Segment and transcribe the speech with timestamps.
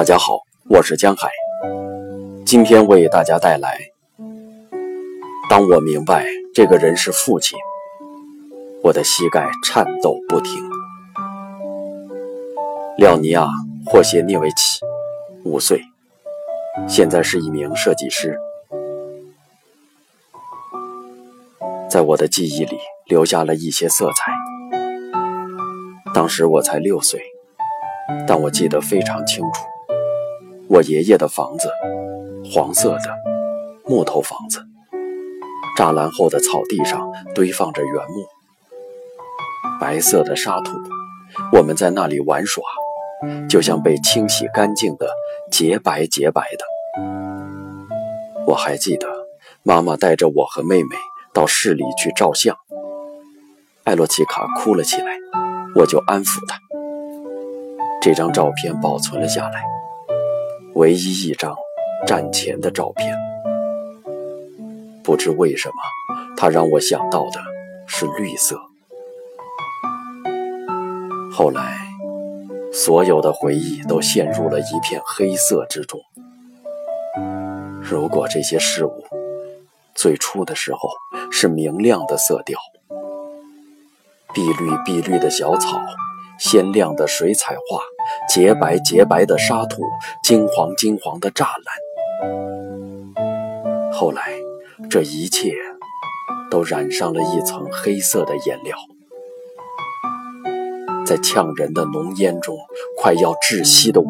[0.00, 0.40] 大家好，
[0.70, 1.28] 我是江海，
[2.46, 3.76] 今天为大家带来。
[5.50, 6.24] 当我明白
[6.54, 7.58] 这个人是父亲，
[8.82, 10.54] 我的膝盖颤抖不停。
[12.96, 13.42] 廖尼亚·
[13.84, 14.80] 霍谢涅维奇，
[15.44, 15.82] 五岁，
[16.88, 18.38] 现在是一名设计师，
[21.90, 24.32] 在我的记忆里留下了一些色彩。
[26.14, 27.20] 当时我才六岁，
[28.26, 29.69] 但我记得非常清楚。
[30.72, 31.68] 我爷爷的房子，
[32.54, 33.18] 黄色的
[33.84, 34.64] 木头房子，
[35.76, 38.24] 栅栏后的草地上堆放着原木，
[39.80, 40.70] 白色的沙土，
[41.52, 42.62] 我们在那里玩耍，
[43.48, 45.08] 就像被清洗干净的
[45.50, 46.64] 洁白洁白的。
[48.46, 49.08] 我还记得
[49.64, 50.94] 妈妈带着我和妹妹
[51.34, 52.56] 到市里去照相，
[53.82, 55.18] 艾洛奇卡哭了起来，
[55.74, 56.60] 我就安抚她。
[58.00, 59.64] 这张照片保存了下来。
[60.80, 61.54] 唯一一张
[62.06, 63.14] 战前的照片，
[65.04, 65.74] 不知为什么，
[66.38, 67.38] 它让我想到的
[67.86, 68.58] 是绿色。
[71.30, 71.76] 后来，
[72.72, 76.00] 所有的回忆都陷入了一片黑色之中。
[77.82, 79.04] 如果这些事物
[79.94, 80.88] 最初的时候
[81.30, 82.58] 是明亮的色调，
[84.32, 85.78] 碧绿碧绿的小草，
[86.38, 87.82] 鲜亮的水彩画。
[88.28, 89.82] 洁白洁白的沙土，
[90.22, 91.74] 金黄金黄的栅栏。
[93.92, 94.32] 后来，
[94.88, 95.52] 这一切
[96.50, 98.76] 都染上了一层黑色的颜料，
[101.04, 102.56] 在呛人的浓烟中，
[102.96, 104.08] 快要窒息的我，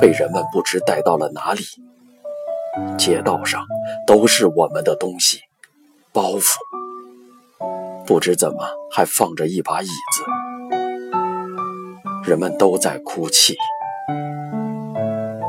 [0.00, 1.62] 被人们不知带到了哪里。
[2.96, 3.64] 街道上
[4.06, 5.40] 都是我们的东西，
[6.12, 6.56] 包袱，
[8.06, 8.58] 不知怎么
[8.92, 10.22] 还放着一把椅子。
[12.24, 13.56] 人们都在哭泣。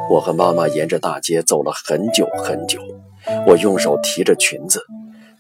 [0.09, 2.79] 我和妈妈沿着大街走了很久很久。
[3.46, 4.84] 我用手提着裙子，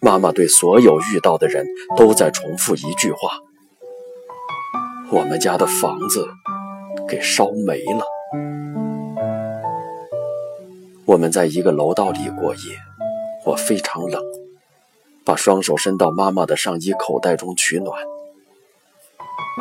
[0.01, 1.65] 妈妈对所有遇到的人
[1.97, 3.39] 都在重复一句话
[5.11, 6.27] ：“我们家的房子
[7.07, 8.05] 给烧没了。”
[11.05, 12.77] 我们在一个楼道里过夜，
[13.45, 14.21] 我非常冷，
[15.25, 17.99] 把双手伸到妈妈的上衣口袋中取暖。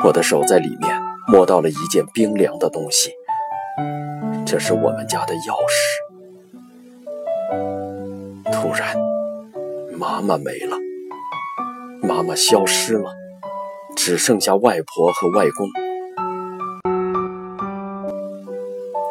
[0.04, 1.09] 我的手在里面。
[1.30, 3.12] 摸到了一件冰凉的东西，
[4.44, 6.00] 这是我们家的钥匙。
[8.52, 8.96] 突然，
[9.96, 10.76] 妈妈没了，
[12.02, 13.14] 妈妈消失了，
[13.94, 15.68] 只剩下外婆和外公。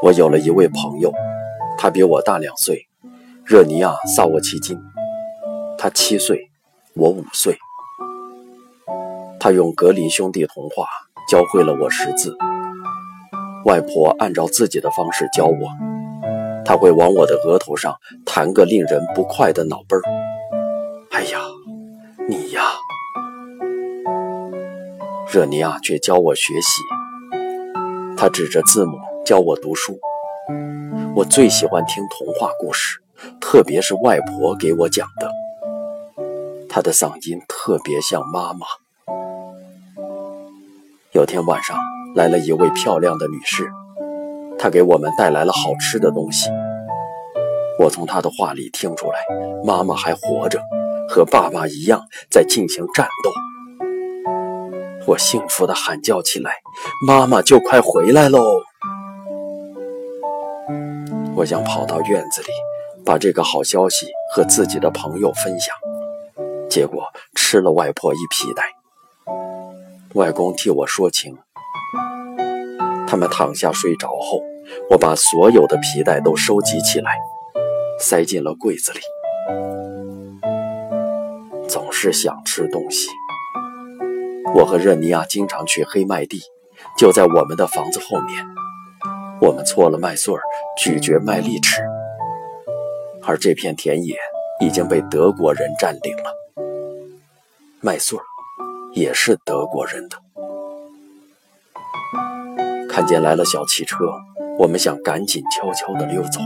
[0.04, 1.14] 我有了一位朋友，
[1.78, 2.86] 他比我大两岁，
[3.46, 4.78] 热尼亚·萨沃奇金。
[5.78, 6.50] 他七岁，
[6.96, 7.58] 我五岁。
[9.40, 10.86] 他用格林兄弟童话。
[11.30, 12.36] 教会了我识字。
[13.66, 15.54] 外婆按照自己的方式教我，
[16.66, 17.96] 她会往我的额头上
[18.26, 20.04] 弹个令人不快的脑崩儿。
[21.12, 21.40] 哎呀，
[22.28, 22.64] 你呀！
[25.32, 26.82] 热尼亚却教我学习，
[28.18, 30.00] 他指着字母教我读书。
[31.16, 32.98] 我最喜欢听童话故事，
[33.40, 35.30] 特别是外婆给我讲的。
[36.68, 38.66] 她的嗓音特别像妈妈。
[41.12, 41.76] 有天晚上
[42.16, 43.68] 来了一位漂亮的女士，
[44.60, 46.52] 她给我们带来了好吃的东西。
[47.80, 49.18] 我从她的话里听出来，
[49.66, 50.62] 妈妈还活着，
[51.10, 52.00] 和爸爸一样
[52.30, 53.32] 在进行战斗。
[55.08, 56.58] 我幸福地喊叫起来
[57.08, 58.40] ：“妈妈就快回来喽！”
[61.34, 62.50] 我想跑到院子里，
[63.04, 64.06] 把这个好消息
[64.36, 65.76] 和自己的朋友分享，
[66.70, 67.04] 结果
[67.34, 68.79] 吃了外婆一皮带。
[70.20, 71.38] 外公替我说情。
[73.08, 74.42] 他们躺下睡着后，
[74.90, 77.18] 我把所有的皮带都收集起来，
[77.98, 79.00] 塞进了柜子里。
[81.70, 83.08] 总是想吃东西。
[84.54, 86.42] 我和热尼亚经常去黑麦地，
[86.98, 88.46] 就在我们的房子后面。
[89.40, 90.42] 我们搓了麦穗儿，
[90.78, 91.82] 咀嚼麦粒吃。
[93.24, 94.18] 而这片田野
[94.60, 96.36] 已经被德国人占领了。
[97.80, 98.24] 麦穗儿。
[98.94, 100.18] 也是德国人的。
[102.90, 103.98] 看见来了小汽车，
[104.58, 106.40] 我们想赶紧悄悄地溜走。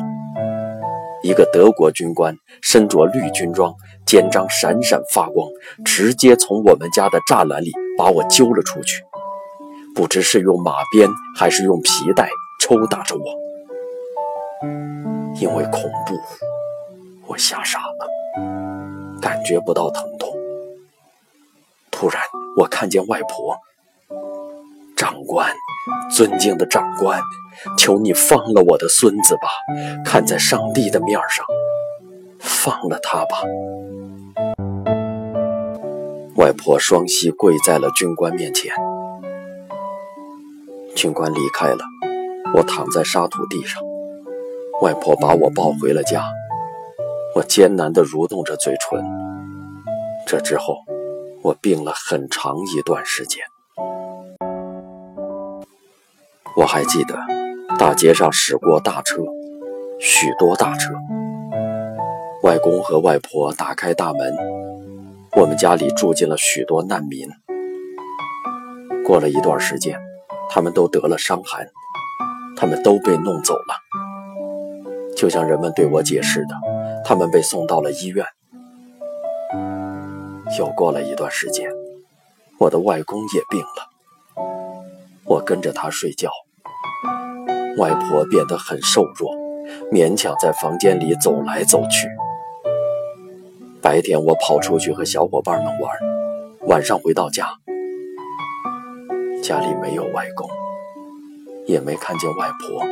[1.24, 3.74] 一个德国军官身着绿军装，
[4.06, 5.48] 肩章闪闪发光，
[5.86, 9.04] 直接从我们家的栅栏里把我揪了出去。
[9.95, 11.07] 不知是用马鞭
[11.38, 12.28] 还是用皮带
[12.60, 13.24] 抽打着我。
[15.40, 16.19] 因为恐怖，
[17.28, 20.22] 我吓傻了，感觉不到疼痛。
[22.03, 22.21] 突然，
[22.57, 23.57] 我看见外婆。
[24.94, 25.50] 长官，
[26.13, 27.21] 尊敬的长官，
[27.77, 29.47] 求你放了我的孙子吧！
[30.03, 31.45] 看在上帝的面上，
[32.39, 33.38] 放了他吧！
[36.35, 38.73] 外婆双膝跪在了军官面前。
[40.97, 41.85] 军官离开了，
[42.53, 43.81] 我躺在沙土地上。
[44.81, 46.25] 外婆把我抱回了家。
[47.33, 49.01] 我艰难地蠕动着嘴唇。
[50.27, 50.75] 这之后，
[51.44, 53.44] 我病了很长一段时间。
[56.56, 57.19] 我还记得，
[57.78, 59.18] 大街上驶过大车，
[60.00, 60.94] 许多大车。
[62.44, 64.34] 外公和外婆打开大门，
[65.36, 67.28] 我们家里住进了许多难民。
[69.06, 70.00] 过了一段时间，
[70.50, 71.68] 他们都得了伤寒，
[72.56, 73.75] 他们都被弄走了。
[75.13, 76.56] 就像人们对我解释的，
[77.04, 78.25] 他们被送到了医院。
[80.57, 81.69] 又过了一段时间，
[82.59, 83.89] 我的外公也病了。
[85.25, 86.29] 我跟着他睡觉，
[87.77, 89.31] 外婆变得很瘦弱，
[89.91, 92.09] 勉强在房间里走来走去。
[93.81, 95.91] 白天我跑出去和小伙伴们玩，
[96.67, 97.47] 晚上回到家，
[99.41, 100.49] 家里没有外公，
[101.65, 102.83] 也没看见外婆。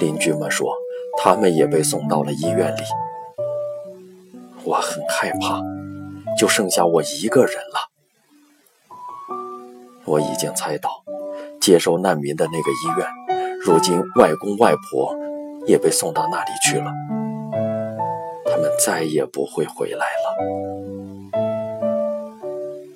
[0.00, 0.74] 邻居们说，
[1.18, 2.80] 他们也被送到了医院里。
[4.64, 5.60] 我很害怕，
[6.36, 7.90] 就剩下我一个人了。
[10.04, 11.02] 我已经猜到，
[11.60, 13.06] 接收难民的那个医院，
[13.60, 15.16] 如今外公外婆
[15.66, 16.92] 也被送到那里去了。
[18.44, 20.36] 他们再也不会回来了。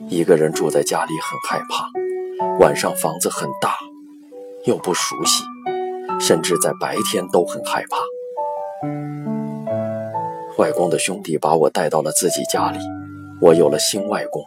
[0.08, 1.90] 一个人住在家里很害怕，
[2.60, 3.74] 晚上房子很大，
[4.64, 5.44] 又不熟悉，
[6.20, 7.98] 甚至在白天都很害怕。
[10.58, 12.78] 外公的兄弟把我带到了自己家里，
[13.40, 14.42] 我有了新外公。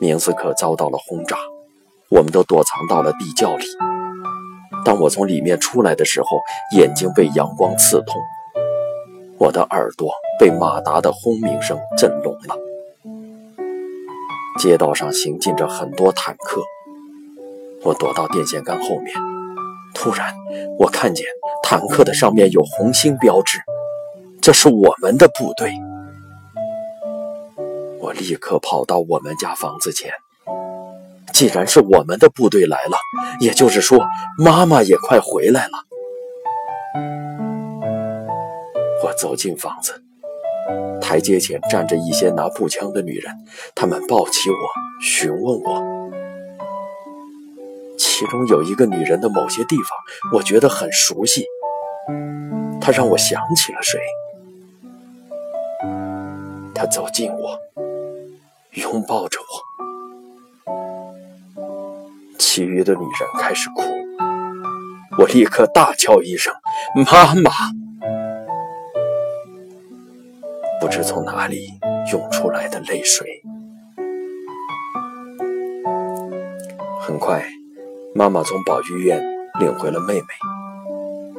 [0.00, 1.36] 明斯克遭到了轰炸，
[2.10, 3.64] 我们都躲藏到了地窖里。
[4.84, 6.28] 当我从里面出来的时候，
[6.76, 8.20] 眼睛被阳光刺痛，
[9.38, 12.56] 我的耳朵被马达的轰鸣声震聋了。
[14.58, 16.62] 街道上行进着很多坦克，
[17.82, 19.14] 我躲到电线杆后面。
[19.94, 20.34] 突然，
[20.78, 21.26] 我看见
[21.62, 23.58] 坦克的上面有红星标志，
[24.42, 25.72] 这是我们的部队。
[28.04, 30.12] 我立刻跑到我们家房子前。
[31.32, 32.98] 既然是我们的部队来了，
[33.40, 33.98] 也就是说，
[34.36, 35.72] 妈妈也快回来了。
[39.02, 40.02] 我走进房子，
[41.00, 43.32] 台阶前站着一些拿步枪的女人，
[43.74, 44.56] 她们抱起我，
[45.02, 45.82] 询问我。
[47.96, 49.88] 其中有一个女人的某些地方，
[50.34, 51.46] 我觉得很熟悉，
[52.82, 53.98] 她让我想起了谁。
[56.74, 57.58] 她走近我。
[58.74, 59.44] 拥抱着我，
[62.38, 63.82] 其余的女人开始哭，
[65.16, 66.52] 我立刻大叫一声
[67.06, 67.52] “妈妈”，
[70.80, 71.68] 不知从哪里
[72.10, 73.40] 涌出来的泪水。
[77.00, 77.46] 很快，
[78.12, 79.22] 妈妈从保育院
[79.60, 80.26] 领回了妹妹，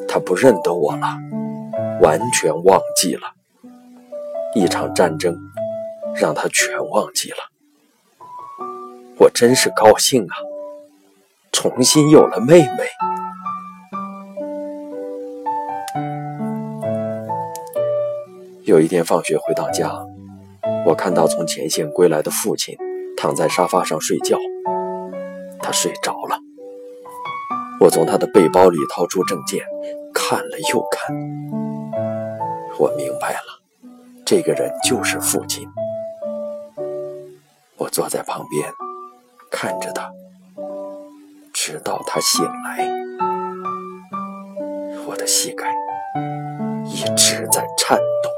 [0.08, 1.18] 她不认得我了，
[2.02, 3.34] 完全忘记了
[4.54, 5.38] 一场战争。
[6.16, 7.38] 让他全忘记了，
[9.18, 10.36] 我真是高兴啊！
[11.52, 12.86] 重新有了妹妹。
[18.64, 19.92] 有一天放学回到家，
[20.86, 22.78] 我看到从前线归来的父亲
[23.16, 24.38] 躺在沙发上睡觉，
[25.62, 26.40] 他睡着了。
[27.80, 29.64] 我从他的背包里掏出证件，
[30.14, 31.16] 看了又看，
[32.80, 33.62] 我明白了，
[34.26, 35.68] 这个人就是父亲。
[37.78, 38.72] 我坐在旁边，
[39.52, 40.12] 看着他，
[41.54, 42.90] 直到他醒来。
[45.08, 45.74] 我的膝盖
[46.86, 48.30] 一直在颤抖。